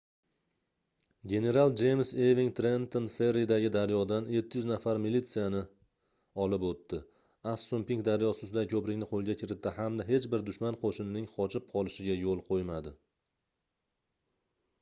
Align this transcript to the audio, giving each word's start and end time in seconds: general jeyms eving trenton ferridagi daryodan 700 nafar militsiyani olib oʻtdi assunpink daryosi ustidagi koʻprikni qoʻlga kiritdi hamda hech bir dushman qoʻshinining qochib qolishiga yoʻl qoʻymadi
general 1.31 1.73
jeyms 1.81 2.11
eving 2.27 2.47
trenton 2.59 3.09
ferridagi 3.17 3.69
daryodan 3.75 4.31
700 4.35 4.65
nafar 4.71 4.95
militsiyani 5.03 5.61
olib 6.45 6.65
oʻtdi 6.69 7.01
assunpink 7.53 8.05
daryosi 8.09 8.47
ustidagi 8.47 8.69
koʻprikni 8.75 9.09
qoʻlga 9.13 9.35
kiritdi 9.43 9.73
hamda 9.79 10.07
hech 10.11 10.29
bir 10.35 10.47
dushman 10.49 10.79
qoʻshinining 10.87 11.27
qochib 11.37 11.69
qolishiga 11.75 12.17
yoʻl 12.23 12.41
qoʻymadi 12.49 12.95